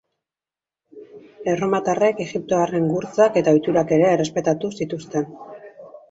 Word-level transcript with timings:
Erromatarrek 1.51 2.23
egiptoarren 2.23 2.87
gurtzak 2.93 3.37
eta 3.41 3.53
ohiturak 3.57 3.93
ere 3.99 4.07
errespetatu 4.13 4.71
zituzten. 4.79 5.29